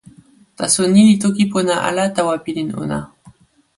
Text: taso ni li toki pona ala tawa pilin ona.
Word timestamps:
taso 0.57 0.81
ni 0.93 1.01
li 1.07 1.15
toki 1.23 1.43
pona 1.53 1.75
ala 1.89 2.03
tawa 2.15 2.35
pilin 2.45 2.69
ona. 2.81 2.99